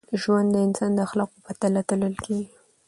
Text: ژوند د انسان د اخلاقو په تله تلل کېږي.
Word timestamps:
ژوند 0.21 0.47
د 0.51 0.55
انسان 0.67 0.91
د 0.95 0.99
اخلاقو 1.07 1.43
په 1.45 1.51
تله 1.59 1.81
تلل 1.89 2.15
کېږي. 2.25 2.47